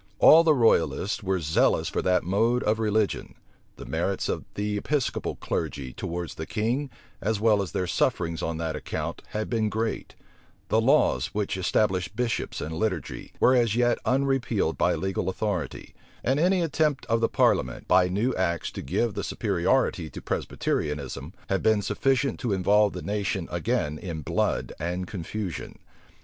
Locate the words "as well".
7.21-7.61